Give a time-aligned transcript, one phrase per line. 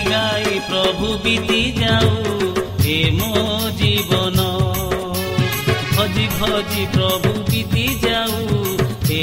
[0.00, 2.10] ଗାଇ ଗାଇ ପ୍ରଭୁ ବିତି ଯାଉ
[2.86, 3.32] ଏ ମୋ
[3.78, 4.44] ଜୀବନ
[5.96, 8.36] ଭଜି ଭଜି ପ୍ରଭୁ ବିତି ଯାଉ
[9.10, 9.22] ଏ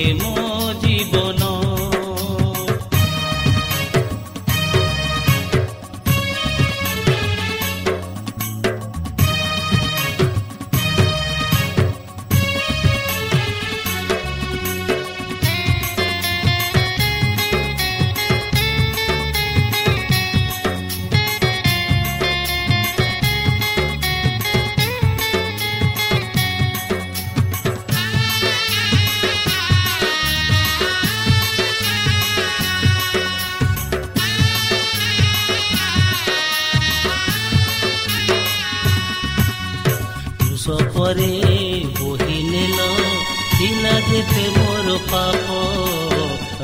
[44.05, 45.47] ଥିଲା ଯେତେ ମୋର ପାପ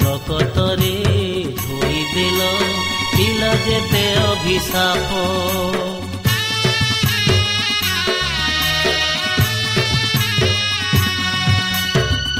[0.04, 0.92] ରକତରେ
[1.60, 2.40] ଧୋଇଦେଲ
[3.16, 5.10] ଥିଲା ଯେତେ ଅଭିଶାପ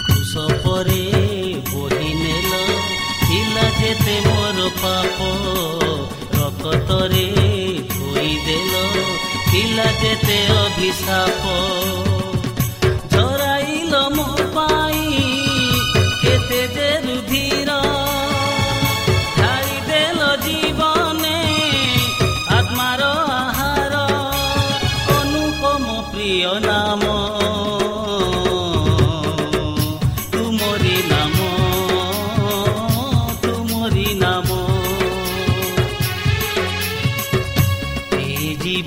[0.06, 1.02] କୃଷ ପରେ
[1.72, 2.52] ବୋହି ନେଲ
[3.26, 5.18] ଥିଲା ଯେତେ ମୋର ପାପ
[6.38, 7.28] ରକତରେ
[7.92, 8.74] ଧୋଇଦେଲ
[9.52, 12.21] ଥିଲା ଯେତେ ଅଭିଶାପ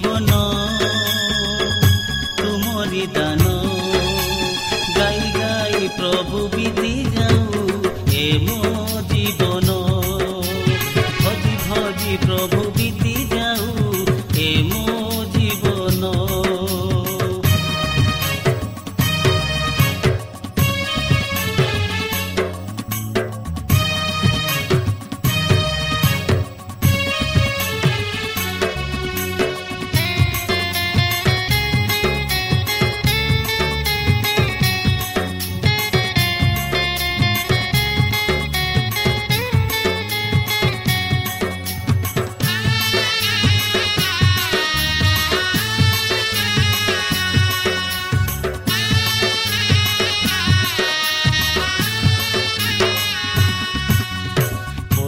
[0.05, 0.39] ଜୀବନ
[2.39, 3.45] ତୁମରି ଦାନ
[4.97, 7.41] ଗାଇ ଗାଇ ପ୍ରଭୁ ବିତି ଯାଉ
[8.17, 8.59] ଏ ମୋ
[9.13, 9.54] ଜୀବନ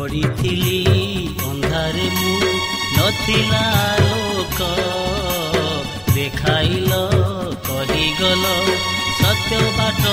[0.07, 0.81] ପଡ଼ିଥିଲି
[1.47, 2.51] ଅନ୍ଧାରେ ମୁଁ
[2.97, 3.63] ନଥିଲା
[4.03, 4.61] ଲୋକ।
[6.15, 6.93] ଦେଖାଇଲ
[7.69, 8.45] କହିଗଲ
[9.19, 10.05] ସତ୍ୟ ବାଟ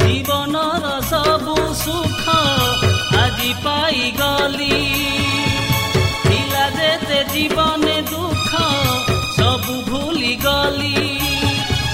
[0.00, 2.24] জীবনর সবু সুখ
[3.22, 4.80] আজি পাই গলি
[6.78, 8.50] যেতে জীবনে দুঃখ
[9.36, 10.98] সবু ভুলি গলি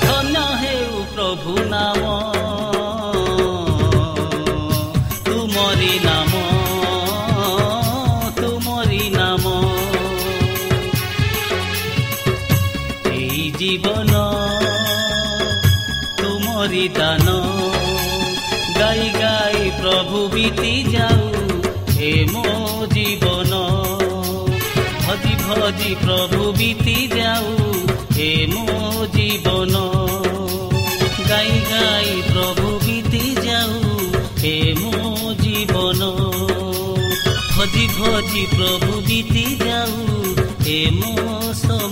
[0.02, 2.02] ধন্য হেউ প্রভু নাম
[13.62, 14.31] জীবনৰ
[16.62, 17.28] ମୋରି ଦାନ
[18.78, 21.22] ଗାଇ ଗାଇ ପ୍ରଭୁ ବିତି ଯାଉ
[21.94, 22.44] ହେ ମୋ
[22.92, 23.62] ଜୀବନ
[25.06, 27.48] ଭଜି ଭଜି ପ୍ରଭୁ ବିତି ଯାଉ
[28.18, 29.82] ହେ ମୋ ଜୀବନ
[31.30, 34.06] ଗାଇ ଗାଇ ପ୍ରଭୁ ବିତି ଯାଉ
[34.42, 36.12] ହେ ମୋ ଜୀବନ
[37.56, 39.98] ଭଜି ଭଜି ପ୍ରଭୁ ବିତି ଯାଉ
[40.62, 41.12] ହେ ମୋ
[41.56, 41.91] ସମ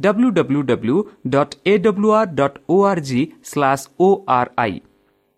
[0.00, 0.96] W W W
[1.28, 4.08] dot A W R dot O R G slash O
[4.38, 4.80] R I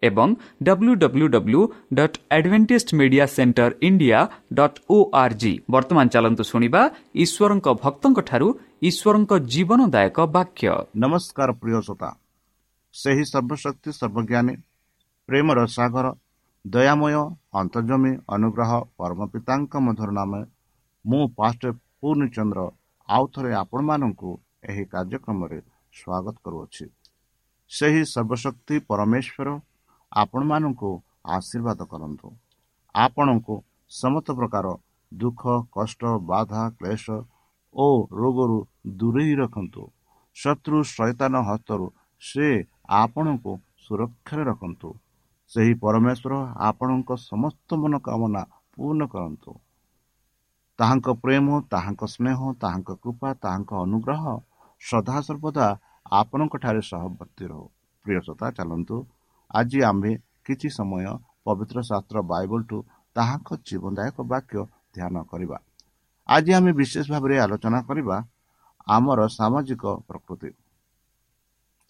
[0.02, 0.28] ଏବଂ
[0.62, 1.60] W W W
[1.94, 4.18] dot Adventist media centre India
[4.58, 6.82] dot O R G ବର୍ତ୍ତମାନ ଚାଲନ୍ତୁ ଶୁଣିବା
[7.24, 8.48] ଈଶ୍ୱରଙ୍କ ଭକ୍ତଙ୍କଠାରୁ
[8.88, 10.68] ଈଶ୍ୱରଙ୍କ ଜୀବନଦାୟକ ବାକ୍ୟ।
[11.02, 12.10] ନମସ୍କାର ପ୍ରିୟ ଶ୍ରୋତା।
[12.94, 14.54] ସେହି ସର୍ବଶକ୍ତି ସର୍ବଜ୍ଞାନୀ
[15.28, 16.06] ପ୍ରେମର ସାଗର
[16.64, 17.14] ଦୟାମୟ
[17.60, 20.32] ଅନ୍ତର୍ଜମୀ ଅନୁଗ୍ରହ ପରମ ପିତାଙ୍କ ମଧୁର ନାମ
[21.04, 21.62] ମୁଁ ପାଷ୍ଟ
[22.00, 22.60] ପୂର୍ଣ୍ଣଚନ୍ଦ୍ର
[23.08, 24.30] ଆଉ ଥରେ ଆପଣମାନଙ୍କୁ
[24.64, 25.58] ଏହି କାର୍ଯ୍ୟକ୍ରମରେ
[25.94, 26.86] ସ୍ୱାଗତ କରୁଅଛି।
[27.70, 29.48] ସେହି ସର୍ବଶକ୍ତି ପରମେଶ୍ୱର
[30.12, 30.90] ଆପଣମାନଙ୍କୁ
[31.36, 32.28] ଆଶୀର୍ବାଦ କରନ୍ତୁ।
[32.94, 33.54] ଆପଣଙ୍କୁ
[33.90, 34.66] ସମସ୍ତ ପ୍ରକାର
[35.12, 37.06] ଦୁଃଖ କଷ୍ଟ ବାଧା କ୍ଲେଶ
[37.74, 38.58] ଓ ରୋଗରୁ
[38.98, 39.82] ଦୂରେଇ ରଖନ୍ତୁ।
[40.36, 41.86] ଶତ୍ରୁ ଶୈତାନ ହସ୍ତରୁ
[42.22, 42.46] ସେ
[42.98, 44.90] ଆପଣଙ୍କୁ ସୁରକ୍ଷାରେ ରଖନ୍ତୁ।
[45.50, 46.34] ସେହି ପରମେଶ୍ୱର
[46.68, 48.42] ଆପଣଙ୍କ ସମସ୍ତ ମନୋକାମନା
[48.74, 49.52] ପୂର୍ଣ୍ଣ କରନ୍ତୁ।
[50.78, 54.24] ତାହାଙ୍କ ପ୍ରେମ ତାହାଙ୍କ ସ୍ନେହ ତାହାଙ୍କ କୃପା ତାହାଙ୍କ ଅନୁଗ୍ରହ
[54.84, 55.66] ସଦାସର୍ବଦା
[56.12, 57.66] ଆପଣଙ୍କଠାରେ ସହବର୍ତ୍ତୀ ରହୁ।
[58.04, 58.96] ପ୍ରିୟ ଶ୍ରୋତା ଚାଲନ୍ତୁ।
[59.50, 60.12] ଆଜି ଆମ୍ଭେ
[60.46, 61.06] କିଛି ସମୟ
[61.46, 62.76] ପବିତ୍ର ଶାସ୍ତ୍ର ବାଇବଲଠୁ
[63.16, 64.56] ତାହାଙ୍କ ଜୀବନଦାୟକ ବାକ୍ୟ
[64.94, 65.58] ଧ୍ୟାନ କରିବା।
[66.28, 68.16] ଆଜି ଆମେ ବିଶେଷ ଭାବରେ ଆଲୋଚନା କରିବା
[68.86, 70.50] ଆମର ସାମାଜିକ ପ୍ରକୃତି।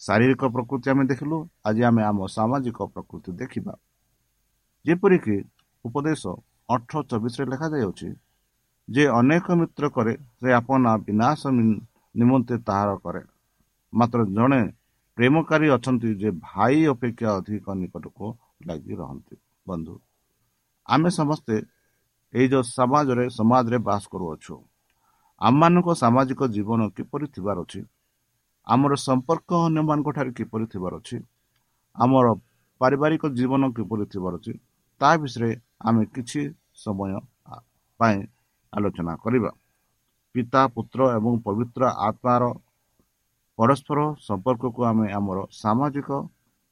[0.01, 3.75] ଶାରୀରିକ ପ୍ରକୃତି ଆମେ ଦେଖିଲୁ ଆଜି ଆମେ ଆମ ସାମାଜିକ ପ୍ରକୃତି ଦେଖିବା।
[4.85, 5.37] ଯେପରିକି
[5.85, 6.23] ଉପଦେଶ
[6.69, 8.09] ଅଠର ଚବିଶରେ ଲେଖାଯାଇଅଛି
[8.89, 11.41] ଯେ ଅନେକ ମିତ୍ର କରେ ସେ ଆପଣା ବିନାଶ
[12.14, 13.23] ନିମନ୍ତେ ତାହାର କରେ।
[13.92, 14.62] ମାତ୍ର ଜଣେ
[15.18, 18.26] ପ୍ରେମକାରୀ ଅଛନ୍ତି ଯେ ଭାଇ ଅପେକ୍ଷା ଅଧିକ ନିକଟକୁ
[18.66, 19.94] ଲାଗି ରହନ୍ତି। ବନ୍ଧୁ
[20.88, 21.54] ଆମେ ସମସ୍ତେ
[22.35, 24.54] ଏଇ ଯେଉଁ ସମାଜରେ ସମାଜରେ ବାସ କରୁଅଛୁ।
[25.40, 27.80] ଆମମାନଙ୍କ ସାମାଜିକ ଜୀବନ କିପରି ଥିବାର ଅଛି?
[28.66, 31.18] ଆମର ସମ୍ପର୍କ ଅନ୍ୟମାନଙ୍କ ଠାରେ କିପରି ଥିବାର ଅଛି?
[31.97, 32.26] ଆମର
[32.80, 34.52] ପାରିବାରିକ ଜୀବନ କିପରି ଥିବାର ଅଛି?
[35.00, 35.50] ତା ବିଷୟରେ
[35.87, 36.40] ଆମେ କିଛି
[36.85, 37.12] ସମୟ
[38.00, 38.18] ପାଇଁ
[38.73, 39.50] ଆଲୋଚନା କରିବା।
[40.35, 42.43] ପିତା ପୁତ୍ର ଏବଂ ପବିତ୍ର ଆତ୍ମାର
[43.59, 46.11] ପରସ୍ପର ସମ୍ପର୍କକୁ ଆମେ ଆମର ସାମାଜିକ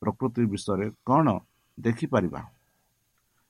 [0.03, 1.27] ପ୍ରକୃତି ବିଷୟରେ କ'ଣ
[1.79, 2.41] ଦେଖିପାରିବା?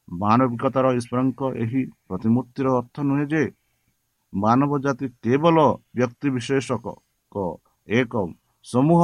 [0.08, 3.42] ମାନବିକତାର ଈଶ୍ୱରଙ୍କ ଏହି ପ୍ରତିମୂର୍ତ୍ତିର ଅର୍ଥ ନୁହେଁ ଯେ
[4.32, 5.56] ମାନବ ଜାତି କେବଳ
[5.96, 6.86] ବ୍ୟକ୍ତି ବିଶେଷକ
[7.88, 8.14] ଏକ
[8.66, 9.02] ସମୂହ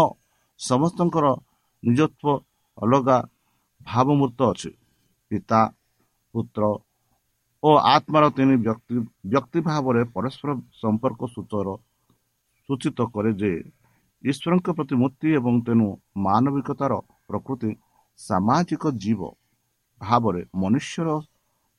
[0.61, 1.27] ସମସ୍ତଙ୍କର
[1.83, 2.43] ନିଜତ୍ୱ
[2.79, 3.19] ଅଲଗା
[3.87, 4.71] ଭାବମୂର୍ତ୍ତ ଅଛି।
[5.31, 5.61] ପିତା
[6.35, 6.63] ପୁତ୍ର
[7.63, 8.97] ଓ ଆତ୍ମାର ତିନି ବ୍ୟକ୍ତି
[9.33, 10.51] ବ୍ୟକ୍ତି ଭାବରେ ପରସ୍ପର
[10.83, 11.69] ସମ୍ପର୍କ ସୂଚର
[12.69, 13.51] ସୂଚିତ କରେ ଯେ
[14.25, 15.89] ଈଶ୍ୱରଙ୍କ ପ୍ରତିମୂର୍ତ୍ତି ଏବଂ ତେଣୁ
[16.27, 16.93] ମାନବିକତାର
[17.29, 17.71] ପ୍ରକୃତି
[18.21, 19.21] ସାମାଜିକ ଜୀବ
[20.01, 21.09] ଭାବରେ ମନୁଷ୍ୟର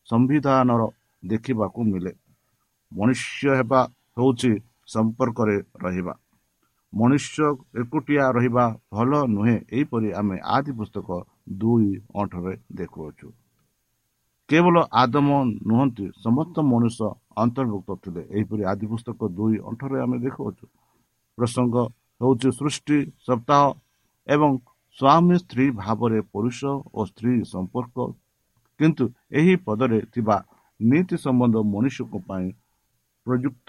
[0.08, 0.82] ସମ୍ବିଧାନର
[1.24, 2.14] ଦେଖିବାକୁ ମିଳେ।
[2.92, 3.82] ମନୁଷ୍ୟ ହେବା
[4.18, 4.52] ହେଉଛି
[4.94, 6.14] ସମ୍ପର୍କରେ ରହିବା।
[6.94, 7.40] ମନୁଷ୍ୟ
[7.82, 11.10] ଏକୁଟିଆ ରହିବା ଭଲ ନୁହେଁ ଏହିପରି ଆମେ ଆଦି ପୁସ୍ତକ
[11.60, 13.28] ଦୁଇ ଅଠରେ ଦେଖୁଅଛୁ।
[14.50, 15.28] କେବଳ ଆଦମ
[15.70, 16.98] ନୁହନ୍ତି ସମସ୍ତ ମଣିଷ
[17.44, 20.66] ଅନ୍ତର୍ଭୁକ୍ତ ଥିଲେ। ଏହିପରି ଆଦି ପୁସ୍ତକ ଦୁଇ ଅଠରେ ଆମେ ଦେଖାଉଛୁ
[21.38, 21.76] ପ୍ରସଙ୍ଗ
[22.22, 23.64] ହେଉଛି ସୃଷ୍ଟି ସପ୍ତାହ
[24.28, 24.52] ଏବଂ
[24.98, 26.60] ସ୍ୱାମୀ ସ୍ତ୍ରୀ ଭାବରେ ପୁରୁଷ
[26.98, 27.98] ଓ ସ୍ତ୍ରୀ ସମ୍ପର୍କ।
[28.80, 29.04] କିନ୍ତୁ
[29.40, 30.38] ଏହି ପଦରେ ଥିବା
[30.80, 32.48] ନୀତି ସମ୍ବନ୍ଧ ମନୁଷ୍ୟଙ୍କ ପାଇଁ
[33.26, 33.68] ପ୍ରଯୁକ୍ତ।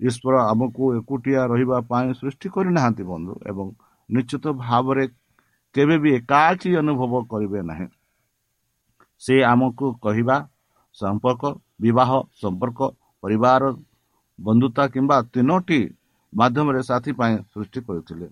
[0.00, 3.66] ଈଶ୍ୱର ଆମକୁ ଏକୁଟିଆ ରହିବା ପାଇଁ ସୃଷ୍ଟି କରିନାହାନ୍ତି ବନ୍ଧୁ ଏବଂ
[4.08, 5.04] ନିଶ୍ଚିତ ଭାବରେ
[5.74, 7.86] କେବେ ବି ଏକାଠି ଅନୁଭବ କରିବେ ନାହିଁ।
[9.24, 10.36] ସେ ଆମକୁ କହିବା
[10.98, 11.42] ସମ୍ପର୍କ
[11.80, 12.10] ବିବାହ
[12.42, 12.80] ସମ୍ପର୍କ
[13.22, 13.62] ପରିବାର
[14.38, 15.80] ବନ୍ଧୁତା କିମ୍ବା ତିନୋଟି
[16.32, 18.28] ମାଧ୍ୟମରେ ସାଥି ପାଇଁ ସୃଷ୍ଟି କରିଥିଲେ।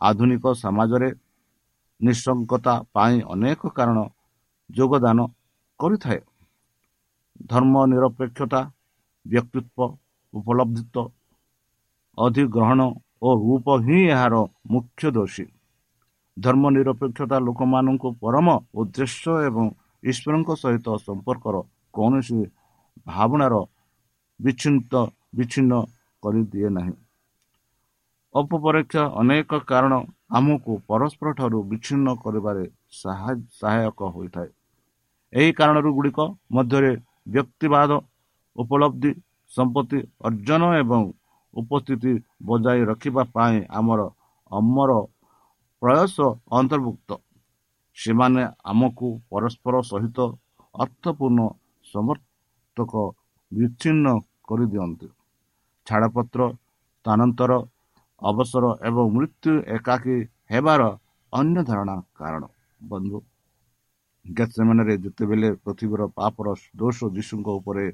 [0.00, 1.08] ଆଧୁନିକ ସମାଜରେ
[2.00, 3.98] ନିଃସଙ୍ଗତା ପାଇଁ ଅନେକ କାରଣ
[4.70, 5.18] ଯୋଗଦାନ
[5.80, 6.20] କରିଥାଏ।
[7.50, 8.60] ଧର୍ମ ନିରପେକ୍ଷତା
[9.26, 9.94] ବ୍ୟକ୍ତିତ୍ୱ
[10.34, 10.96] ଉପଲବ୍ଧିତ
[12.18, 12.80] ଅଧିଗ୍ରହଣ
[13.26, 14.34] ଓ ରୂପ ହିଁ ଏହାର
[14.72, 15.46] ମୁଖ୍ୟ ଦୋଷୀ।
[16.36, 19.66] ଧର୍ମ ନିରପେକ୍ଷତା ଲୋକମାନଙ୍କୁ ପରମ ଉଦ୍ଦେଶ୍ୟ ଏବଂ
[20.02, 21.56] ଈଶ୍ୱରଙ୍କ ସହିତ ସମ୍ପର୍କର
[21.94, 22.40] କୌଣସି
[23.06, 23.54] ଭାବନାର
[24.40, 24.92] ବିଚ୍ଛିନ୍ନ
[25.36, 25.72] ବିଚ୍ଛିନ୍ନ
[26.22, 26.94] କରିଦିଏ ନାହିଁ।
[28.34, 29.92] ଅପପରୀକ୍ଷା ଅନେକ କାରଣ
[30.38, 32.64] ଆମକୁ ପରସ୍ପର ଠାରୁ ବିଚ୍ଛିନ୍ନ କରିବାରେ
[33.60, 34.50] ସହାୟକ ହୋଇଥାଏ।
[35.32, 36.18] ଏହି କାରଣରୁ ଗୁଡ଼ିକ
[36.54, 36.92] ମଧ୍ୟରେ
[37.28, 37.90] ବ୍ୟକ୍ତିବାଦ
[38.56, 39.10] ଉପଲବ୍ଧି
[39.50, 41.02] ସମ୍ପତ୍ତି ଅର୍ଜନ ଏବଂ
[41.54, 42.12] ଉପସ୍ଥିତି
[42.42, 44.00] ବଜାୟ ରଖିବା ପାଇଁ ଆମର
[44.50, 44.90] ଅମର
[45.82, 46.16] ପ୍ରୟାସ
[46.58, 47.10] ଅନ୍ତର୍ଭୁକ୍ତ।
[47.96, 50.18] ସେମାନେ ଆମକୁ ପରସ୍ପର ସହିତ
[50.74, 51.40] ଅର୍ଥପୂର୍ଣ୍ଣ
[51.86, 52.92] ସମର୍ଥକ
[53.52, 54.06] ବିଚ୍ଛିନ୍ନ
[54.48, 55.08] କରିଦିଅନ୍ତି।
[55.86, 56.40] ଛାଡ଼ପତ୍ର
[56.96, 57.52] ସ୍ଥାନାନ୍ତର
[58.22, 60.16] ଅବସର ଏବଂ ମୃତ୍ୟୁ ଏକାକୀ
[60.52, 60.82] ହେବାର
[61.32, 62.42] ଅନ୍ୟ ଧାରଣା କାରଣ।
[62.90, 63.18] ବନ୍ଧୁ
[64.56, 66.46] ସେମାନେରେ ଯେତେବେଳେ ପୃଥିବୀର ପାପର
[66.80, 67.84] ଦୋଷ ଯୀଶୁଙ୍କ ଉପରେ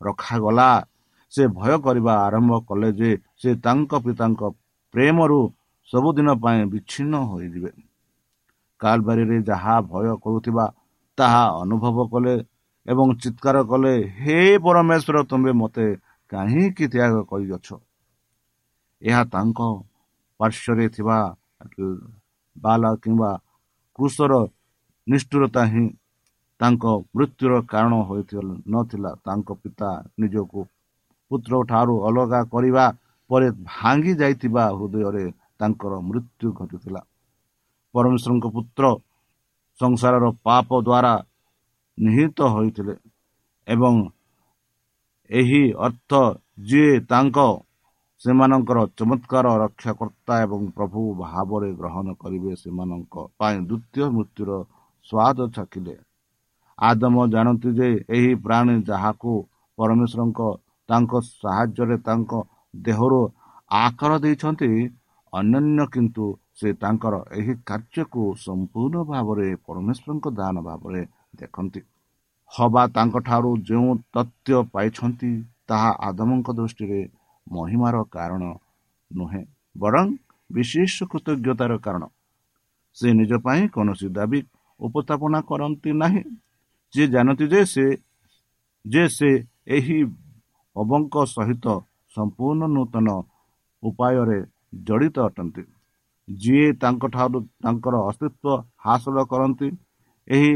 [0.00, 0.68] ରଖାଗଲା
[1.32, 3.10] ସେ ଭୟ କରିବା ଆରମ୍ଭ କଲେ ଯେ
[3.42, 4.42] ସେ ତାଙ୍କ ପିତାଙ୍କ
[4.94, 5.40] ପ୍ରେମରୁ
[5.88, 7.70] ସବୁଦିନ ପାଇଁ ବିଚ୍ଛିନ୍ନ ହୋଇଯିବେ।
[8.80, 10.66] କାଲବାରୀରେ ଯାହା ଭୟ କରୁଥିବା
[11.18, 12.34] ତାହା ଅନୁଭବ କଲେ
[12.86, 15.86] ଏବଂ ଚିତ୍କାର କଲେ ହେ ପରମେଶ୍ୱର ତୁମେ ମୋତେ
[16.32, 17.68] କାହିଁକି ତ୍ୟାଗ କରିଅଛ
[19.02, 19.60] ଏହା ତାଙ୍କ
[20.40, 21.18] ପାର୍ଶ୍ୱରେ ଥିବା
[22.56, 23.30] ବାଲା କିମ୍ବା
[23.98, 24.34] କୃଷର
[25.06, 25.84] ନିଷ୍ଠୁରତା ହିଁ
[26.60, 29.90] ତାଙ୍କ ମୃତ୍ୟୁର କାରଣ ହୋଇଥିଲା ନଥିଲା ତାଙ୍କ ପିତା
[30.20, 30.60] ନିଜକୁ
[31.30, 32.84] ପୁତ୍ର ଠାରୁ ଅଲଗା କରିବା
[33.30, 35.24] ପରେ ଭାଙ୍ଗି ଯାଇଥିବା ହୃଦୟରେ
[35.58, 37.00] ତାଙ୍କର ମୃତ୍ୟୁ ଘଟିଥିଲା
[37.96, 38.84] ପରମେଶ୍ୱରଙ୍କ ପୁତ୍ର
[39.80, 41.14] ସଂସାରର ପାପ ଦ୍ୱାରା
[41.98, 42.94] ନିହିତ ହୋଇଥିଲେ
[43.68, 43.94] ଏବଂ
[45.30, 46.10] ଏହି ଅର୍ଥ
[46.68, 47.38] ଯିଏ ତାଙ୍କ
[48.20, 54.50] ସେମାନଙ୍କର ଚମତ୍କାର ରକ୍ଷାକର୍ତ୍ତା ଏବଂ ପ୍ରଭୁ ଭାବରେ ଗ୍ରହଣ କରିବେ ସେମାନଙ୍କ ପାଇଁ ଦ୍ୱିତୀୟ ମୃତ୍ୟୁର
[55.08, 55.94] ସ୍ୱାଦ ଚାଖିଲେ।
[56.78, 59.32] ଆଦମ ଜାଣନ୍ତି ଯେ ଏହି ପ୍ରାଣୀ ଯାହାକୁ
[59.78, 60.40] ପରମେଶ୍ୱରଙ୍କ
[60.88, 62.32] ତାଙ୍କ ସାହାଯ୍ୟରେ ତାଙ୍କ
[62.74, 63.20] ଦେହରୁ
[63.70, 64.70] ଆକାର ଦେଇଛନ୍ତି
[65.32, 66.26] ଅନ୍ୟାନ୍ୟ କିନ୍ତୁ
[66.58, 71.02] ସେ ତାଙ୍କର ଏହି କାର୍ଯ୍ୟକୁ ସମ୍ପୂର୍ଣ୍ଣ ଭାବରେ ପରମେଶ୍ୱରଙ୍କ ଦାନ ଭାବରେ
[71.36, 71.80] ଦେଖନ୍ତି।
[72.52, 75.30] ହବା ତାଙ୍କଠାରୁ ଯେଉଁ ତଥ୍ୟ ପାଇଛନ୍ତି
[75.68, 77.00] ତାହା ଆଦମଙ୍କ ଦୃଷ୍ଟିରେ
[77.46, 78.42] ମହିମାର କାରଣ
[79.10, 79.42] ନୁହେଁ
[79.76, 80.06] ବରଂ
[80.50, 82.04] ବିଶେଷ କୃତଜ୍ଞତାର କାରଣ।
[82.96, 84.40] ସେ ନିଜ ପାଇଁ କୌଣସି ଦାବି
[84.80, 86.22] ଉପସ୍ଥାପନା କରନ୍ତି ନାହିଁ।
[86.94, 87.86] ଯିଏ ଜାଣନ୍ତି ଯେ ସେ
[88.84, 89.30] ଯେ ସେ
[89.66, 89.98] ଏହି
[90.76, 91.66] ଅବଙ୍କ ସହିତ
[92.16, 93.08] ସମ୍ପୂର୍ଣ୍ଣ ନୂତନ
[93.82, 94.38] ଉପାୟରେ
[94.86, 95.62] ଜଡ଼ିତ ଅଟନ୍ତି।
[96.28, 99.68] ଯିଏ ତାଙ୍କଠାରୁ ତାଙ୍କର ଅସ୍ତିତ୍ୱ ହାସଲ କରନ୍ତି
[100.28, 100.52] ଏହି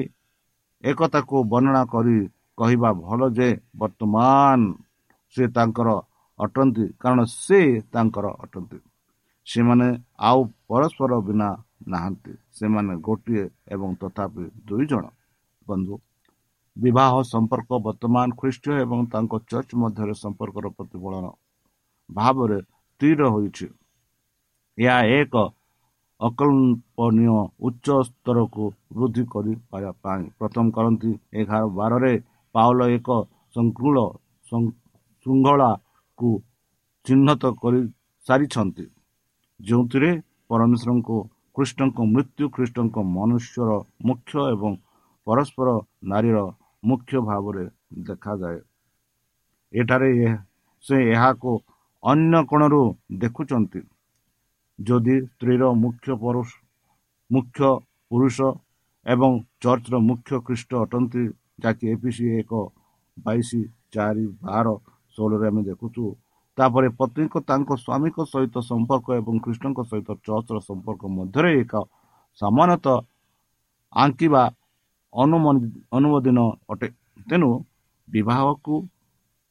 [0.84, 2.18] ଏକତାକୁ ବର୍ଣ୍ଣନା କରି
[2.58, 3.48] କହିବା ଭଲ ଯେ
[3.80, 4.60] ବର୍ତ୍ତମାନ
[5.34, 5.88] ସେ ତାଙ୍କର
[6.38, 7.60] ଅଟନ୍ତି କାରଣ ସେ
[7.92, 8.78] ତାଙ୍କର ଅଟନ୍ତି।
[9.46, 9.86] ସେମାନେ
[10.28, 11.48] ଆଉ ପରସ୍ପର ବିନା
[11.92, 15.04] ନାହାନ୍ତି। ସେମାନେ ଗୋଟିଏ ଏବଂ ତଥାପି ଦୁଇ ଜଣ
[15.66, 15.94] ବନ୍ଧୁ
[16.76, 21.24] ବିବାହ ସମ୍ପର୍କ ବର୍ତ୍ତମାନ ଖ୍ରୀଷ୍ଟ ଏବଂ ତାଙ୍କ ଚର୍ଚ୍ଚ ମଧ୍ୟରେ ସମ୍ପର୍କର ପ୍ରତିଫଳନ
[22.10, 23.66] ଭାବରେ ସ୍ଥିର ହୋଇଛି।
[24.78, 25.34] ଏହା ଏକ
[26.20, 27.34] ଅକଳ୍ପନୀୟ
[27.66, 28.64] ଉଚ୍ଚ ସ୍ତରକୁ
[28.96, 31.10] ବୃଦ୍ଧି କରିପାରିବା ପାଇଁ ପ୍ରଥମ କରନ୍ତି
[31.40, 32.12] ଏଗାର ବାରରେ
[32.54, 33.08] ପାଉଲ ଏକ
[33.54, 33.96] ଶୃଙ୍ଖଳ
[35.26, 36.30] ଶୃଙ୍ଖଳାକୁ
[37.06, 37.80] ଚିହ୍ନଟ କରି
[38.26, 38.84] ସାରିଛନ୍ତି।
[39.60, 40.10] ଯେଉଁଥିରେ
[40.50, 41.16] ପରମେଶ୍ୱରଙ୍କୁ
[41.56, 43.70] କୃଷ୍ଣଙ୍କ ମୃତ୍ୟୁ ଖ୍ରୀଷ୍ଟଙ୍କ ମନୁଷ୍ୟର
[44.08, 44.72] ମୁଖ୍ୟ ଏବଂ
[45.26, 45.68] ପରସ୍ପର
[46.12, 46.38] ନାରୀର
[46.82, 47.64] ମୁଖ୍ୟ ଭାବରେ
[48.06, 48.58] ଦେଖାଯାଏ।
[49.72, 50.10] ଏଠାରେ
[50.84, 51.50] ସେ ଏହାକୁ
[52.02, 52.82] ଅନ୍ୟ କୋଣରୁ
[53.22, 53.80] ଦେଖୁଛନ୍ତି।
[54.80, 56.08] ଯଦି ସ୍ତ୍ରୀର ମୁଖ୍ୟ
[57.30, 57.68] ମୁଖ୍ୟ
[58.10, 58.36] ପୁରୁଷ
[59.06, 59.30] ଏବଂ
[59.64, 61.22] ଚର୍ଚ୍ଚର ମୁଖ୍ୟ ଖ୍ରୀଷ୍ଟ ଅଟନ୍ତି।
[61.62, 62.52] ଯାହାକି ଏପିସି ଏକ
[63.16, 63.50] ବାଇଶ
[63.94, 64.66] ଚାରି ବାର
[65.14, 66.04] ଷୋହଳରେ ଆମେ ଦେଖୁଛୁ।
[66.58, 71.72] ତାପରେ ପତ୍ନୀଙ୍କ ତାଙ୍କ ସ୍ୱାମୀଙ୍କ ସହିତ ସମ୍ପର୍କ ଏବଂ କୃଷ୍ଣଙ୍କ ସହିତ ଚର୍ଚ୍ଚର ସମ୍ପର୍କ ମଧ୍ୟରେ ଏକ
[72.40, 72.94] ସମାନତା
[73.92, 74.42] ଆଙ୍କିବା
[75.94, 76.38] ଅନୁମୋଦିନ
[76.72, 76.88] ଅଟେ।
[77.28, 77.50] ତେଣୁ
[78.08, 78.74] ବିବାହକୁ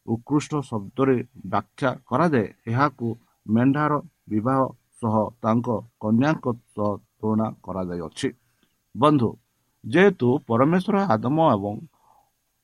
[0.06, 1.16] ଉତ୍କୃଷ୍ଟ ଶବ୍ଦରେ
[1.52, 3.08] ବ୍ୟାଖ୍ୟା କରାଯାଏ। ଏହାକୁ
[3.46, 3.94] ମେଣ୍ଢାର
[4.32, 4.62] ବିବାହ
[5.02, 5.68] ସହ ତାଙ୍କ
[6.02, 8.30] କନ୍ୟାଙ୍କ ସହ ତୁଳନା କରାଯାଇଅଛି
[8.96, 9.30] ବନ୍ଧୁ
[9.84, 11.76] ଯେହେତୁ ପରମେଶ୍ୱର ଆଦମ ଏବଂ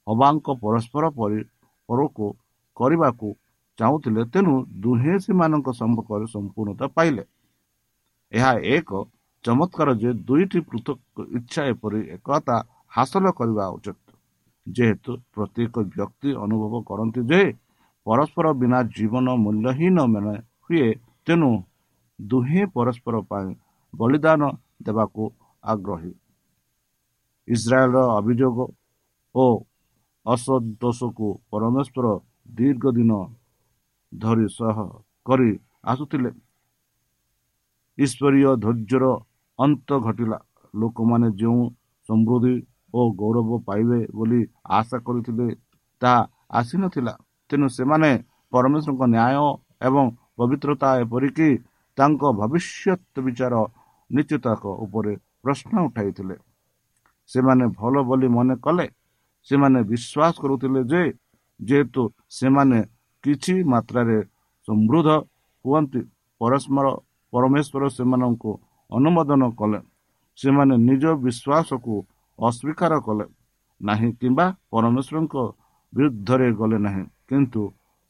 [0.07, 1.39] ହବାଙ୍କ ପରସ୍ପର ପରି
[1.89, 2.25] ପରକୁ
[2.77, 3.27] କରିବାକୁ
[3.79, 7.23] ଚାହୁଁଥିଲେ ତେଣୁ ଦୁହେଁ ସେମାନଙ୍କ ସମ୍ପର୍କରେ ସମ୍ପୂର୍ଣ୍ଣତା ପାଇଲେ।
[8.31, 8.89] ଏହା ଏକ
[9.45, 10.97] ଚମତ୍କାର ଯେ ଦୁଇଟି ପୃଥକ
[11.37, 12.55] ଇଚ୍ଛା ଏପରି ଏକତା
[12.95, 13.97] ହାସଲ କରିବା ଉଚିତ।
[14.67, 17.41] ଯେହେତୁ ପ୍ରତ୍ୟେକ ବ୍ୟକ୍ତି ଅନୁଭବ କରନ୍ତି ଯେ
[18.05, 20.87] ପରସ୍ପର ବିନା ଜୀବନ ମୂଲ୍ୟହୀନ ମାନେ ହୁଏ
[21.27, 21.49] ତେଣୁ
[22.19, 23.49] ଦୁହେଁ ପରସ୍ପର ପାଇଁ
[23.93, 24.41] ବଳିଦାନ
[24.83, 25.23] ଦେବାକୁ
[25.63, 26.11] ଆଗ୍ରହୀ।
[27.47, 28.57] ଇସ୍ରାଏଲର ଅଭିଯୋଗ
[29.35, 29.45] ଓ
[30.25, 32.05] ଅସନ୍ତୋଷକୁ ପରମେଶ୍ୱର
[32.57, 33.11] ଦୀର୍ଘ ଦିନ
[34.11, 34.77] ଧରି ସହ
[35.25, 35.51] କରି
[35.83, 36.31] ଆସୁଥିଲେ।
[37.97, 39.05] ଈଶ୍ୱରୀୟ ଧୈର୍ଯ୍ୟର
[39.59, 40.37] ଅନ୍ତ ଘଟିଲା।
[40.73, 41.63] ଲୋକମାନେ ଯେଉଁ
[42.09, 42.55] ସମୃଦ୍ଧି
[42.93, 44.41] ଓ ଗୌରବ ପାଇବେ ବୋଲି
[44.77, 45.47] ଆଶା କରିଥିଲେ
[46.01, 46.19] ତାହା
[46.59, 47.13] ଆସିନଥିଲା।
[47.49, 48.11] ତେଣୁ ସେମାନେ
[48.53, 49.45] ପରମେଶ୍ୱରଙ୍କ ନ୍ୟାୟ
[49.87, 50.05] ଏବଂ
[50.37, 51.49] ପବିତ୍ରତା ଏପରିକି
[51.97, 53.53] ତାଙ୍କ ଭବିଷ୍ୟତ ବିଚାର
[54.09, 54.45] ନିଶ୍ଚିତ
[54.85, 56.35] ଉପରେ ପ୍ରଶ୍ନ ଉଠାଇଥିଲେ।
[57.29, 58.87] ସେମାନେ ଭଲ ବୋଲି ମନେ କଲେ।
[59.47, 61.01] ସେମାନେ ବିଶ୍ୱାସ କରୁଥିଲେ ଯେ
[61.59, 62.79] ଯେହେତୁ ସେମାନେ
[63.23, 64.17] କିଛି ମାତ୍ରାରେ
[64.67, 65.09] ସମୃଦ୍ଧ
[65.65, 66.01] ହୁଅନ୍ତି
[66.41, 66.85] ପରସ୍ପର
[67.33, 68.51] ପରମେଶ୍ୱର ସେମାନଙ୍କୁ
[68.89, 69.79] ଅନୁମୋଦନ କଲେ।
[70.37, 71.93] ସେମାନେ ନିଜ ବିଶ୍ୱାସକୁ
[72.39, 73.25] ଅସ୍ୱୀକାର କଲେ।
[73.81, 75.35] ନାହିଁ କିମ୍ବା ପରମେଶ୍ୱରଙ୍କ
[75.93, 77.61] ବିରୁଦ୍ଧରେ ଗଲେ ନାହିଁ। କିନ୍ତୁ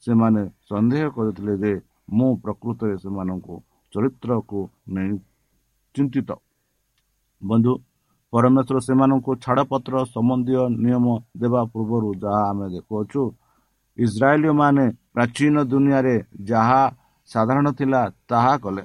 [0.04, 1.72] ସେମାନେ ସନ୍ଦେହ କରିଥିଲେ ଯେ
[2.16, 3.54] ମୁଁ ପ୍ରକୃତରେ ସେମାନଙ୍କୁ
[3.92, 4.60] ଚରିତ୍ରକୁ
[4.94, 5.12] ନେଇ
[5.94, 6.30] ଚିନ୍ତିତ।
[7.42, 7.72] ବନ୍ଧୁ
[8.32, 11.06] ପରମେଶ୍ୱର ସେମାନଙ୍କୁ ଛାଡ଼ପତ୍ର ସମ୍ବନ୍ଧୀୟ ନିୟମ
[11.40, 13.22] ଦେବା ପୂର୍ବରୁ ଯାହା ଆମେ ଦେଖୁଅଛୁ
[13.98, 16.82] ଇସ୍ରାଏଲୀୟ ମାନେ ପ୍ରାଚୀନ ଦୁନିଆରେ ଯାହା
[17.30, 18.84] ସାଧାରଣ ଥିଲା ତାହା କଲେ।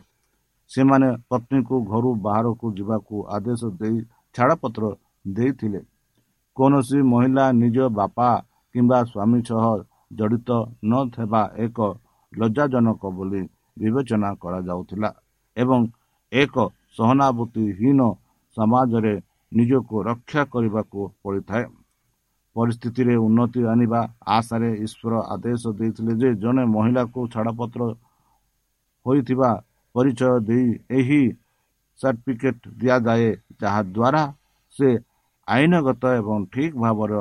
[0.71, 3.97] ସେମାନେ ପତ୍ନୀକୁ ଘରୁ ବାହାରକୁ ଯିବାକୁ ଆଦେଶ ଦେଇ
[4.36, 4.84] ଛାଡ଼ପତ୍ର
[5.36, 5.82] ଦେଇଥିଲେ।
[6.58, 8.30] କୌଣସି ମହିଳା ନିଜ ବାପା
[8.75, 9.65] କିମ୍ବା ସ୍ୱାମୀ ସହ
[10.17, 10.49] ଜଡ଼ିତ
[10.84, 11.78] ନଥିବା ଏକ
[12.34, 13.41] ଲଜ୍ଜାଜନକ ବୋଲି
[13.77, 15.10] ବିବେଚନା କରାଯାଉଥିଲା
[15.57, 15.79] ଏବଂ
[16.31, 16.55] ଏକ
[16.97, 17.99] ସହାନୁଭୂତିହୀନ
[18.57, 19.13] ସମାଜରେ
[19.51, 21.65] ନିଜକୁ ରକ୍ଷା କରିବାକୁ ପଡ଼ିଥାଏ।
[22.55, 27.81] ପରିସ୍ଥିତିରେ ଉନ୍ନତି ଆଣିବା ଆଶାରେ ଈଶ୍ୱର ଆଦେଶ ଦେଇଥିଲେ ଯେ ଜଣେ ମହିଳାକୁ ଛାଡ଼ପତ୍ର
[29.05, 29.49] ହୋଇଥିବା
[29.95, 31.21] ପରିଚୟ ଦେଇ ଏହି
[31.99, 33.29] ସାର୍ଟିଫିକେଟ୍ ଦିଆଯାଏ
[33.62, 34.23] ଯାହାଦ୍ୱାରା
[34.75, 34.89] ସେ
[35.47, 37.17] ଆଇନଗତ ଏବଂ ଠିକ୍ ଭାବରେ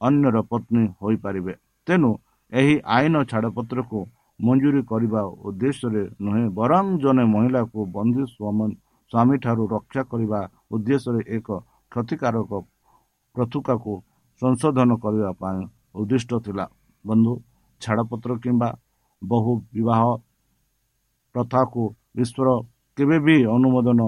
[0.00, 1.54] ଅନ୍ୟର ପତ୍ନୀ ହୋଇପାରିବେ।
[1.86, 2.10] ତେଣୁ
[2.52, 4.00] ଏହି ଆଇନ ଛାଡ଼ପତ୍ରକୁ
[4.40, 10.40] ମଞ୍ଜୁରୀ କରିବା ଉଦ୍ଦେଶ୍ୟରେ ନୁହେଁ ବରଂ ଜଣେ ମହିଳାକୁ ବନ୍ଧୁ ସ୍ୱାମୀଠାରୁ ରକ୍ଷା କରିବା
[10.74, 11.48] ଉଦ୍ଦେଶ୍ୟରେ ଏକ
[11.92, 12.50] କ୍ଷତିକାରକ
[13.34, 13.92] ପ୍ରଥୁକାକୁ
[14.42, 15.60] ସଂଶୋଧନ କରିବା ପାଇଁ
[16.00, 16.64] ଉଦ୍ଦିଷ୍ଟ ଥିଲା।
[17.04, 17.32] ବନ୍ଧୁ
[17.80, 18.68] ଛାଡ଼ପତ୍ର କିମ୍ବା
[19.22, 20.02] ବହୁ ବିବାହ
[21.34, 21.82] ପ୍ରଥାକୁ
[22.22, 22.48] ଈଶ୍ୱର
[22.98, 24.00] କେବେ ବି ଅନୁମୋଦନ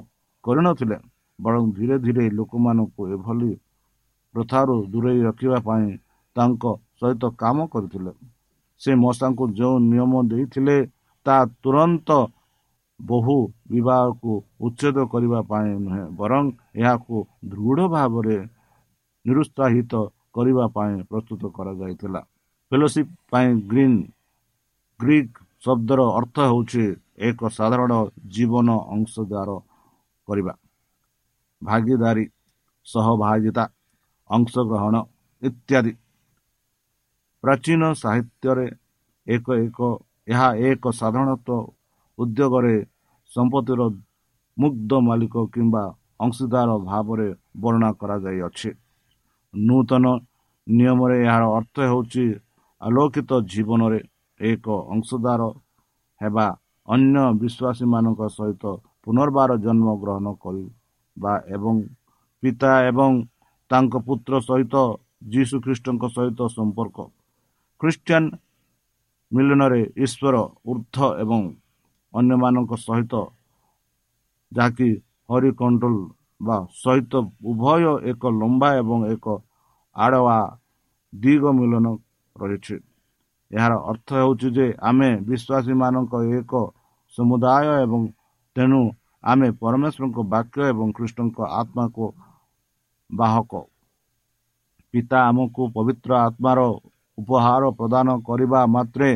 [0.45, 0.99] କରିନଥିଲେ
[1.39, 3.51] ବରଂ ଧୀରେ ଧୀରେ ଲୋକମାନଙ୍କୁ ଏଭଳି
[4.35, 5.87] ପ୍ରଥାରୁ ଦୂରେଇ ରଖିବା ପାଇଁ
[6.37, 6.65] ତାଙ୍କ
[7.01, 8.13] ସହିତ କାମ କରିଥିଲେ।
[8.81, 10.77] ସେ ମଶାଙ୍କୁ ଯେଉଁ ନିୟମ ଦେଇଥିଲେ
[11.27, 12.09] ତାହା ତୁରନ୍ତ
[13.01, 13.37] ବହୁ
[13.71, 16.45] ବିବାହକୁ ଉଚ୍ଛେଦ କରିବା ପାଇଁ ନୁହେଁ ବରଂ
[16.77, 17.17] ଏହାକୁ
[17.51, 18.39] ଦୃଢ଼ ଭାବରେ
[19.25, 19.93] ନିରୁତ୍ସାହିତ
[20.35, 22.21] କରିବା ପାଇଁ ପ୍ରସ୍ତୁତ କରାଯାଇଥିଲା।
[22.73, 23.99] ଫେଲୋସିପ୍ ପାଇଁ ଗ୍ରୀନ୍
[25.01, 26.85] ଗ୍ରୀକ୍ ଶବ୍ଦର ଅର୍ଥ ହେଉଛି
[27.29, 27.93] ଏକ ସାଧାରଣ
[28.35, 29.51] ଜୀବନ ଅଂଶଦାର
[30.29, 30.55] କରିବା।
[31.63, 32.25] ଭାଗିଦାରୀ
[32.87, 33.65] ସହଭାଗିତା
[34.31, 34.95] ଅଂଶଗ୍ରହଣ
[35.43, 35.93] ଇତ୍ୟାଦି।
[37.45, 38.67] ପ୍ରାଚୀନ ସାହିତ୍ୟରେ
[39.27, 39.79] ଏକ ଏକ
[40.29, 41.61] ଏହା ଏକ ସାଧାରଣତଃ
[42.19, 42.77] ଉଦ୍ୟୋଗରେ
[43.31, 43.81] ସମ୍ପତ୍ତିର
[44.57, 45.85] ମୁଗ୍ଧ ମାଲିକ କିମ୍ବା
[46.19, 47.29] ଅଂଶୀଦାର ଭାବରେ
[47.61, 48.71] ବର୍ଣ୍ଣନା କରାଯାଇଅଛି
[49.55, 50.05] ନୂତନ
[50.67, 52.25] ନିୟମରେ ଏହାର ଅର୍ଥ ହେଉଛି
[52.81, 54.01] ଆଲୋକିତ ଜୀବନରେ
[54.41, 55.43] ଏକ ଅଂଶୀଦାର
[56.21, 56.47] ହେବା
[56.89, 58.65] ଅନ୍ୟ ବିଶ୍ୱାସୀମାନଙ୍କ ସହିତ
[59.07, 61.77] ପୁନର୍ବାର ଜନ୍ମ ଗ୍ରହଣ କରିବା ଏବଂ
[62.43, 63.13] ପିତା ଏବଂ
[63.71, 64.75] ତାଙ୍କ ପୁତ୍ର ସହିତ
[65.29, 66.99] ଯୀଶୁଖ୍ରୀଷ୍ଟଙ୍କ ସହିତ ସମ୍ପର୍କ
[67.81, 68.25] ଖ୍ରୀଷ୍ଟିଆନ
[69.33, 70.35] ମିଲନରେ ଈଶ୍ୱର
[70.71, 71.41] ଉର୍ଦ୍ଧ ଏବଂ
[72.15, 73.15] ଅନ୍ୟମାନଙ୍କ ସହିତ
[74.53, 74.89] ଯାହାକି
[75.31, 75.99] ହରିକଣ୍ଟ୍ରୋଲ
[76.47, 77.13] ବା ସହିତ
[77.51, 79.27] ଉଭୟ ଏକ ଲମ୍ବା ଏବଂ ଏକ
[79.97, 80.39] ଆଡ଼ୱା
[81.13, 81.87] ଦିଗ ମିଳନ
[82.37, 82.77] ରହିଛି।
[83.51, 86.53] ଏହାର ଅର୍ଥ ହେଉଛି ଯେ ଆମେ ବିଶ୍ୱାସୀମାନଙ୍କ ଏକ
[87.15, 88.01] ସମୁଦାୟ ଏବଂ
[88.57, 88.81] ତେଣୁ
[89.25, 92.05] ଆମେ ପରମେଶ୍ୱରଙ୍କ ବାକ୍ୟ ଏବଂ ଖ୍ରୀଷ୍ଟଙ୍କ ଆତ୍ମାକୁ
[93.11, 93.53] ବାହକ।
[94.95, 96.59] ପିତା ଆମକୁ ପବିତ୍ର ଆତ୍ମାର
[97.19, 99.11] ଉପହାର ପ୍ରଦାନ କରିବା ମାତ୍ରେ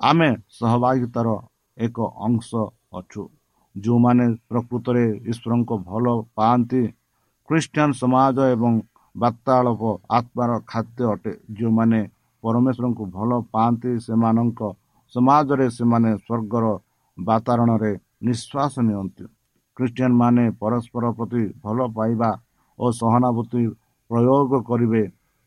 [0.00, 1.28] ଆମେ ସହଭାଗିତାର
[1.76, 2.50] ଏକ ଅଂଶ
[2.98, 3.22] ଅଛୁ।
[3.74, 6.04] ଯେଉଁମାନେ ପ୍ରକୃତରେ ଈଶ୍ୱରଙ୍କ ଭଲ
[6.36, 6.82] ପାଆନ୍ତି
[7.48, 8.72] ଖ୍ରୀଷ୍ଟିଆନ ସମାଜ ଏବଂ
[9.14, 9.82] ବାର୍ତ୍ତାଳାପ
[10.18, 12.00] ଆତ୍ମାର ଖାଦ୍ୟ ଅଟେ। ଯେଉଁମାନେ
[12.42, 14.60] ପରମେଶ୍ୱରଙ୍କୁ ଭଲ ପାଆନ୍ତି ସେମାନଙ୍କ
[15.14, 16.64] ସମାଜରେ ସେମାନେ ସ୍ୱର୍ଗର
[17.18, 17.92] ବାତାବରଣରେ
[18.26, 19.24] ନିଶ୍ୱାସ ନିଅନ୍ତି।
[19.76, 22.30] ଖ୍ରୀଷ୍ଟିଆନ ମାନେ ପରସ୍ପର ପ୍ରତି ଭଲ ପାଇବା
[22.78, 23.62] ଓ ସହାନୁଭୂତି
[24.10, 25.02] ପ୍ରୟୋଗ କରିବେ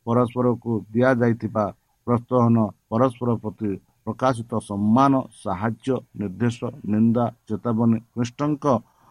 [0.10, 1.66] ପରସ୍ପରକୁ ଦିଆଯାଇଥିବା
[2.08, 2.58] ପ୍ରୋତ୍ସାହନ
[2.92, 3.72] ପରସ୍ପର ପ୍ରତି
[4.06, 6.58] ପ୍ରକାଶିତ ସମ୍ମାନ ସାହାଯ୍ୟ ନିର୍ଦ୍ଦେଶ
[6.92, 8.66] ନିନ୍ଦା ଚେତାବନୀ ଖ୍ରୀଷ୍ଟଙ୍କ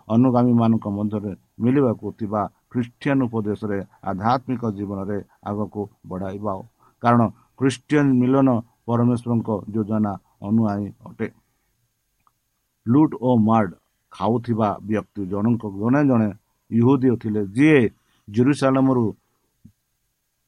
[0.08, 1.32] ଅନୁଗାମୀମାନଙ୍କ ମଧ୍ୟରେ
[1.62, 3.78] ମିଳିବାକୁ ଥିବା ଖ୍ରୀଷ୍ଟିଆନ ଉପଦେଶରେ
[4.10, 5.18] ଆଧ୍ୟାତ୍ମିକ ଜୀବନରେ
[5.50, 6.52] ଆଗକୁ ବଢ଼ାଇବା।
[7.02, 7.22] କାରଣ
[7.58, 8.48] ଖ୍ରୀଷ୍ଟିଆନ ମିଲନ
[8.86, 10.12] ପରମେଶ୍ୱରଙ୍କ ଯୋଜନା
[10.48, 11.28] ଅନୁଆଇ ଅଟେ।
[12.86, 13.70] ଲୁଟ୍ ଓ ମାର୍ଡ
[14.12, 16.28] ଖାଉଥିବା ବ୍ୟକ୍ତି ଜଣଙ୍କ ଜଣେ ଜଣେ
[16.70, 17.80] ଇହୁଦୀ ଥିଲେ ଯିଏ
[18.28, 19.04] ଜେରୁସାଲାମରୁ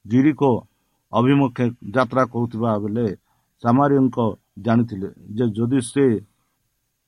[0.06, 0.50] ଜିରିକୋ
[1.12, 3.06] ଅଭିମୁଖେ ଯାତ୍ରା କରୁଥିବା ବେଳେ
[3.62, 4.18] ସାମାରିଙ୍କ
[4.58, 6.06] ଜାଣିଥିଲେ ଯେ ଯଦି ସେ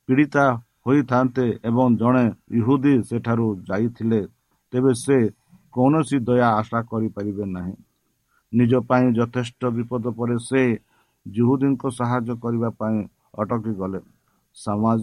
[0.09, 0.45] ପୀଡ଼ିତା
[0.85, 2.25] ହୋଇଥାନ୍ତେ ଏବଂ ଜଣେ
[2.59, 4.19] ଇହୁଦୀ ସେଠାରୁ ଯାଇଥିଲେ
[4.73, 5.17] ତେବେ ସେ
[5.73, 7.75] କୌଣସି ଦୟା ଆଶା କରିପାରିବେ ନାହିଁ।
[8.53, 10.63] ନିଜ ପାଇଁ ଯଥେଷ୍ଟ ବିପଦ ପରେ ସେ
[11.25, 12.97] ଜୁହୁଦୀଙ୍କ ସାହାଯ୍ୟ କରିବା ପାଇଁ
[13.41, 13.99] ଅଟକି ଗଲେ
[14.57, 14.99] ସମାଜ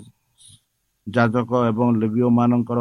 [1.07, 2.81] ଯାଜକ ଏବଂ ଲେବିଓମାନଙ୍କର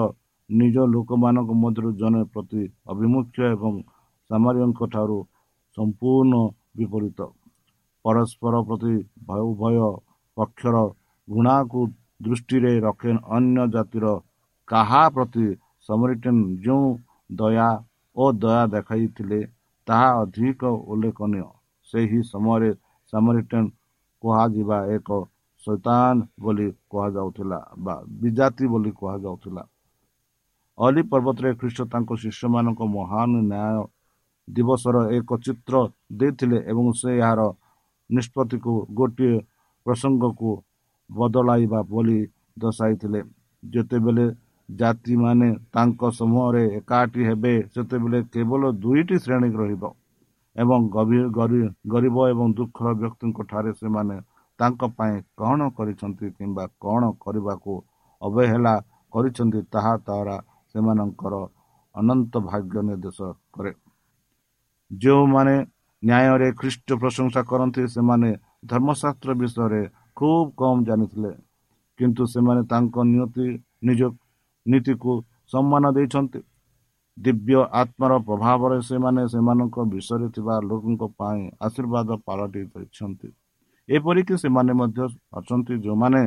[0.49, 3.73] ନିଜ ଲୋକମାନଙ୍କ ମଧ୍ୟରୁ ଜଣେ ପ୍ରତି ଅଭିମୁଖ୍ୟ ଏବଂ
[4.29, 5.17] ସାମାରିୟଙ୍କ ଠାରୁ
[5.77, 6.33] ସମ୍ପୂର୍ଣ୍ଣ
[6.77, 7.19] ବିପରୀତ।
[8.05, 8.95] ପରସ୍ପର ପ୍ରତି
[9.43, 9.77] ଉଭୟ
[10.37, 10.75] ପକ୍ଷର
[11.27, 11.79] ଘୃଣାକୁ
[12.25, 14.05] ଦୃଷ୍ଟିରେ ରଖେ ଅନ୍ୟ ଜାତିର
[14.67, 15.45] କାହା ପ୍ରତି
[15.89, 16.87] ସମରିଟନ୍ ଯେଉଁ
[17.29, 17.69] ଦୟା
[18.15, 19.39] ଓ ଦୟା ଦେଖାଇଥିଲେ
[19.87, 20.61] ତାହା ଅଧିକ
[20.91, 21.47] ଉଲ୍ଲେଖନୀୟ।
[21.93, 22.71] ସେହି ସମୟରେ
[23.13, 23.67] ସମରିଟନ୍
[24.23, 25.09] କୁହାଯିବା ଏକ
[25.63, 29.63] ଶୈତାନ ବୋଲି କୁହାଯାଉଥିଲା ବା ବିଜାତି ବୋଲି କୁହାଯାଉଥିଲା।
[30.77, 33.79] ଅଲି ପର୍ବତରେ ଖ୍ରୀଷ୍ଟ ତାଙ୍କ ଶିଷ୍ୟମାନଙ୍କ ମହାନ ନ୍ୟାୟ
[34.55, 35.75] ଦିବସର ଏକ ଚିତ୍ର
[36.19, 37.41] ଦେଇଥିଲେ ଏବଂ ସେ ଏହାର
[38.09, 39.35] ନିଷ୍ପତ୍ତିକୁ ଗୋଟିଏ
[39.85, 40.51] ପ୍ରସଙ୍ଗକୁ
[41.09, 42.19] ବଦଳାଇବା ବୋଲି
[42.61, 43.19] ଦର୍ଶାଇଥିଲେ।
[43.63, 44.25] ଯେତେବେଳେ
[44.69, 49.83] ଜାତିମାନେ ତାଙ୍କ ସମୂହରେ ଏକାଠି ହେବେ ସେତେବେଳେ କେବଳ ଦୁଇଟି ଶ୍ରେଣୀ ରହିବ
[50.55, 50.79] ଏବଂ
[51.89, 54.15] ଗରିବ ଏବଂ ଦୁଃଖର ବ୍ୟକ୍ତିଙ୍କ ଠାରେ ସେମାନେ
[54.59, 57.73] ତାଙ୍କ ପାଇଁ କ'ଣ କରିଛନ୍ତି କିମ୍ବା କ'ଣ କରିବାକୁ
[58.21, 58.75] ଅବହେଳା
[59.13, 60.35] କରିଛନ୍ତି ତାହା ଦ୍ୱାରା
[60.71, 61.33] ସେମାନଙ୍କର
[61.95, 63.19] ଅନନ୍ତ ଭାଗ୍ୟ ନିର୍ଦ୍ଦେଶ
[63.55, 63.71] କରେ।
[64.91, 65.55] ଯେଉଁମାନେ
[66.03, 68.29] ନ୍ୟାୟରେ ଖ୍ରୀଷ୍ଟ ପ୍ରଶଂସା କରନ୍ତି ସେମାନେ
[68.65, 69.81] ଧର୍ମଶାସ୍ତ୍ର ବିଷୟରେ
[70.15, 71.31] ଖୁବ୍ କମ୍ ଜାଣିଥିଲେ।
[71.99, 73.47] କିନ୍ତୁ ସେମାନେ ତାଙ୍କ ନିୟତି
[73.83, 74.01] ନିଜ
[74.65, 75.13] ନୀତିକୁ
[75.51, 76.39] ସମ୍ମାନ ଦେଇଛନ୍ତି।
[77.17, 83.29] ଦିବ୍ୟ ଆତ୍ମାର ପ୍ରଭାବରେ ସେମାନେ ସେମାନଙ୍କ ବିଷୟରେ ଥିବା ଲୋକଙ୍କ ପାଇଁ ଆଶୀର୍ବାଦ ପାଲଟି ଦେଇଛନ୍ତି।
[83.89, 84.99] ଏପରିକି ସେମାନେ ମଧ୍ୟ
[85.33, 86.21] ଅଛନ୍ତି ଯେଉଁମାନେ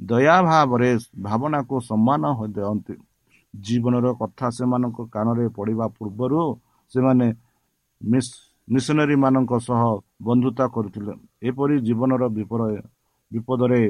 [0.00, 0.90] ଦୟା ଭାବରେ
[1.22, 2.22] ଭାବନାକୁ ସମ୍ମାନ
[2.56, 2.94] ଦିଅନ୍ତି।
[3.54, 6.40] ଜୀବନର କଥା ସେମାନଙ୍କ କାନରେ ପଡ଼ିବା ପୂର୍ବରୁ
[6.92, 7.26] ସେମାନେ
[8.02, 9.82] ମିଶନାରୀମାନଙ୍କ ସହ
[10.26, 11.12] ବନ୍ଧୁତା କରୁଥିଲେ।
[11.48, 12.22] ଏପରି ଜୀବନର
[13.30, 13.80] ବିପଦରେ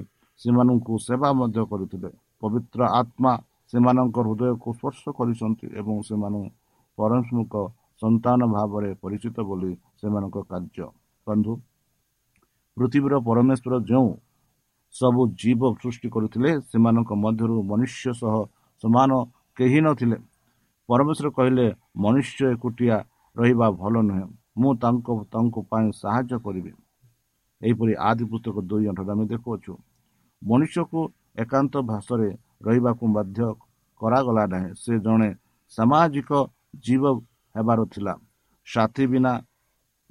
[0.40, 2.10] ସେମାନଙ୍କୁ ସେବା ମଧ୍ୟ କରୁଥିଲେ।
[2.42, 3.32] ପବିତ୍ର ଆତ୍ମା
[3.72, 6.40] ସେମାନଙ୍କ ହୃଦୟକୁ ସ୍ପର୍ଶ କରିଛନ୍ତି ଏବଂ ସେମାନେ
[6.98, 7.52] ପରସ୍ମୁଖ
[8.02, 10.86] ସନ୍ତାନ ଭାବରେ ପରିଚିତ ବୋଲି ସେମାନଙ୍କ କାର୍ଯ୍ୟ।
[11.26, 11.52] ବନ୍ଧୁ
[12.76, 14.10] ପୃଥିବୀର ପରମେଶ୍ୱର ଯେଉଁ
[14.94, 18.34] ସବୁ ଜୀବ ସୃଷ୍ଟି କରୁଥିଲେ ସେମାନଙ୍କ ମଧ୍ୟରୁ ମନୁଷ୍ୟ ସହ
[18.82, 19.10] ସମାନ
[19.56, 20.18] କେହି ନଥିଲେ।
[20.88, 21.66] ପରମେଶ୍ୱର କହିଲେ
[22.04, 22.96] ମନୁଷ୍ୟ ଏକୁଟିଆ
[23.36, 24.26] ରହିବା ଭଲ ନୁହେଁ।
[24.60, 26.72] ମୁଁ ତାଙ୍କ ତାଙ୍କ ପାଇଁ ସାହାଯ୍ୟ କରିବି।
[27.62, 29.72] ଏହିପରି ଆଦି ପୁସ୍ତକ ଦୁଇ ଅଠରେ ଆମେ ଦେଖୁଅଛୁ।
[30.42, 31.00] ମନୁଷ୍ୟକୁ
[31.42, 32.28] ଏକାନ୍ତ ଭାଷରେ
[32.66, 33.40] ରହିବାକୁ ବାଧ୍ୟ
[34.00, 35.30] କରାଗଲା ନାହିଁ। ସେ ଜଣେ
[35.72, 36.30] ସାମାଜିକ
[36.84, 37.04] ଜୀବ
[37.54, 38.14] ହେବାର ଥିଲା।
[38.66, 39.32] ସାଥୀ ବିନା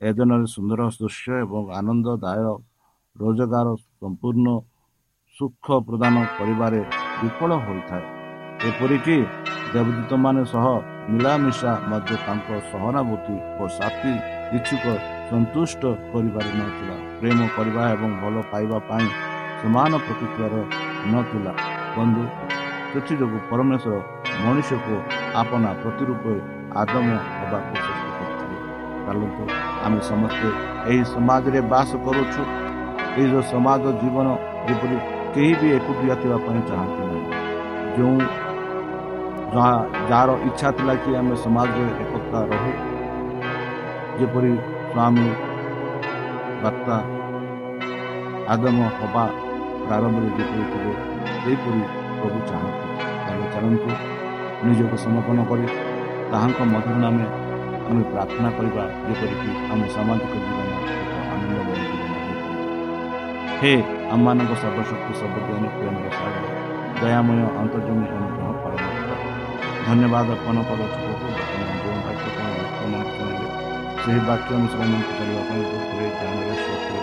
[0.01, 2.45] ଏଦନରେ ସୁନ୍ଦର ଦୃଶ୍ୟ ଏବଂ ଆନନ୍ଦଦାୟ
[3.15, 3.67] ରୋଜଗାର
[3.99, 4.47] ସମ୍ପୂର୍ଣ୍ଣ
[5.35, 6.81] ସୁଖ ପ୍ରଦାନ କରିବାରେ
[7.21, 8.05] ବିଫଳ ହୋଇଥାଏ।
[8.69, 9.17] ଏପରିକି
[9.73, 10.65] ଦେବଦୂତମାନେ ସହ
[11.09, 14.11] ମିଳାମିଶା ମଧ୍ୟ ତାଙ୍କ ସହାନୁଭୂତି ଓ ସାଥୀ
[14.57, 14.85] ଇଚ୍ଛୁକ
[15.29, 19.07] ସନ୍ତୁଷ୍ଟ କରିପାରିନଥିଲା ପ୍ରେମ କରିବା ଏବଂ ଭଲ ପାଇବା ପାଇଁ
[19.61, 20.55] ସମାନ ପ୍ରତିକ୍ରିୟାର
[21.13, 21.53] ନଥିଲା।
[21.95, 22.23] ବନ୍ଧୁ
[22.91, 23.95] ସେଥିଯୋଗୁଁ ପରମେଶ୍ୱର
[24.43, 24.95] ମଣିଷକୁ
[25.41, 26.33] ଆପଣା ପ୍ରତିରୂପେ
[26.81, 27.07] ଆଦମ
[27.39, 28.57] ହେବାକୁ ଚେଷ୍ଟା କରିଥିଲେ।
[29.05, 29.43] ଚାଲନ୍ତୁ
[29.85, 30.47] ଆମେ ସମସ୍ତେ
[30.89, 32.41] ଏହି ସମାଜରେ ବାସ କରୁଛୁ।
[33.19, 34.27] ଏହି ସମାଜ ଜୀବନ
[34.67, 34.97] ଯେପରି
[35.33, 37.23] କେହି ବି ଏକୁଟିଆ ଥିବା ପାଇଁ ଚାହାନ୍ତି ନାହିଁ।
[37.95, 38.17] ଯେଉଁ
[39.51, 39.71] ଯାହା
[40.09, 42.71] ଯାହାର ଇଚ୍ଛା ଥିଲା କି ଆମେ ସମାଜରେ ଏକତା ରହୁ
[44.19, 44.51] ଯେପରି
[44.91, 45.27] ସ୍ୱାମୀ
[46.63, 46.95] ବାର୍ତ୍ତା
[48.53, 49.23] ଆଦମ ହବା
[49.85, 50.93] ପ୍ରାରମ୍ଭରେ ଯେପରି ଥିଲେ
[51.41, 51.81] ସେହିପରି
[52.19, 52.85] ପ୍ରଭୁ ଚାହାନ୍ତି
[53.27, 53.91] ଆମେ ଚାଲନ୍ତୁ
[54.65, 55.65] ନିଜକୁ ସମର୍ପଣ କରି
[56.31, 57.25] ତାହାଙ୍କ ମଧୁର ନାମେ
[57.83, 62.13] ଆମେ ପ୍ରାର୍ଥନା କରିବା ଯେପରିକି ଆମ ସାମାଜିକ ଜୀବନ ଏକ ଆନନ୍ଦମୟ ଜୀବନ
[63.59, 63.73] ହେ
[64.13, 66.45] ଆମମାନଙ୍କ ସର୍ବଶକ୍ତି ସର୍ବଜ୍ଞାନୀ ପ୍ରେମର ସାଗର
[67.01, 68.50] ଦୟାମୟ ଅନ୍ତର୍ଜମୀ ଅନୁଗ୍ରହ ପାଳନ କର
[69.85, 73.47] ଧନ୍ୟବାଦ ଅର୍ପଣ କରୁଛୁ ପ୍ରଭୁ ବର୍ତ୍ତମାନ ଯେଉଁ ବାକ୍ୟ କ'ଣ ବର୍ତ୍ତମାନ ଶୁଣିଲେ
[74.01, 76.97] ସେହି ବାକ୍ୟ ଅନୁସାରମାନଙ୍କୁ କରିବା ପାଇଁ ବୁଦ୍ଧିରେ ଜ୍ଞାନରେ ଶକ୍ତି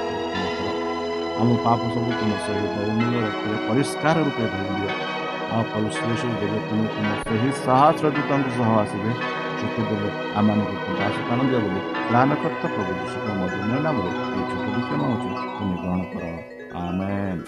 [1.39, 4.93] ଆମ ପାପ ସବୁ ତୁମ ସେହି ବହୁମୂଲ୍ୟ ରକ୍ତରେ ପରିଷ୍କାର ରୂପେ ଧରି ଦିଅ
[5.49, 9.13] ଆଉ ପରିଶ୍ରେଷ ଦେବେ ତୁମେ ତୁମ ସେହି ସାହସ ଦୂତଙ୍କ ସହ ଆସିବେ
[9.61, 15.31] ସେତେବେଳେ ଆମମାନଙ୍କୁ ପ୍ରକାଶ ସ୍ଥାନ ଦିଅ ବୋଲି ପ୍ରାଣକର୍ତ୍ତା ପ୍ରଭୁ ଯୀଶୁଙ୍କ ମଧୁମୟ ନାମରେ ଏହି ଛୋଟ ବିଷୟ ହେଉଛି
[15.55, 16.25] ତୁମେ ଗ୍ରହଣ କର
[16.83, 17.41] ଆମେନ୍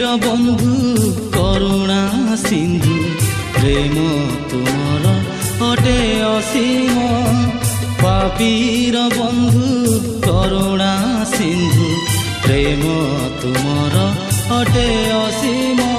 [0.00, 0.74] প্ৰীতিৰ বন্ধু
[1.34, 2.02] কৰুণা
[2.42, 2.94] সিন্ধু
[3.56, 3.96] প্ৰেম
[4.50, 5.04] তোমাৰ
[5.68, 6.96] অটে অসীম।
[8.00, 9.68] পাপীৰ বন্ধু
[10.26, 10.92] কৰুণা
[11.34, 11.88] সিন্ধু
[12.44, 12.82] প্ৰেম
[13.42, 13.94] তোমাৰ
[14.60, 14.88] অটে
[15.24, 15.89] অসীম।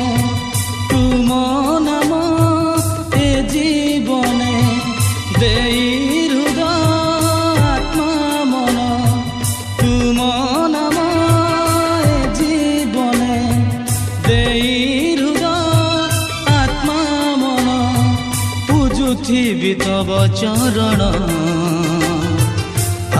[20.42, 21.02] चरण।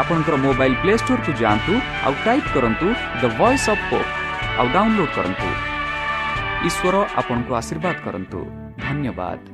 [0.00, 1.72] ଆପଣଙ୍କର ମୋବାଇଲ ପ୍ଲେ ଷ୍ଟୋରକୁ ଯାଆନ୍ତୁ
[2.06, 2.86] ଆଉ ଟାଇପ୍ କରନ୍ତୁ
[3.22, 4.10] ଦ ଭଏସ୍ ଅଫ୍ ପୋପ୍
[4.58, 5.48] ଆଉ ଡାଉନଲୋଡ୍ କରନ୍ତୁ।
[6.68, 8.40] ଈଶ୍ୱର ଆପଣଙ୍କୁ ଆଶୀର୍ବାଦ କରନ୍ତୁ।
[8.84, 9.53] ଧନ୍ୟବାଦ।